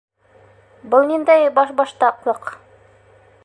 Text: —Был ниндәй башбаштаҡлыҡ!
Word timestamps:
—Был 0.93 1.05
ниндәй 1.11 1.45
башбаштаҡлыҡ! 1.59 2.51